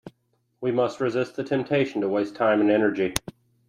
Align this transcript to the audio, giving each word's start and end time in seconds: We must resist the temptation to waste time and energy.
We 0.61 0.71
must 0.71 0.99
resist 0.99 1.35
the 1.35 1.43
temptation 1.43 2.01
to 2.01 2.09
waste 2.09 2.33
time 2.35 2.59
and 2.59 2.71
energy. 2.71 3.13